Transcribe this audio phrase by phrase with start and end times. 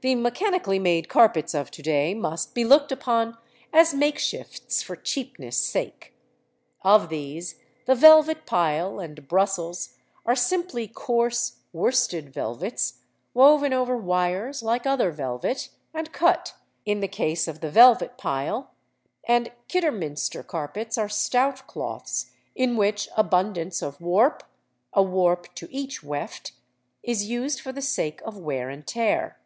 [0.00, 3.36] The mechanically made carpets of to day must be looked upon
[3.72, 6.14] as makeshifts for cheapness' sake.
[6.82, 13.00] Of these, the velvet pile and Brussels are simply coarse worsted velvets
[13.34, 16.54] woven over wires like other velvet, and cut,
[16.86, 18.70] in the case of the velvet pile;
[19.24, 24.44] and Kidderminster carpets are stout cloths, in which abundance of warp
[24.94, 26.52] (a warp to each weft)
[27.02, 29.38] is used for the sake of wear and tear.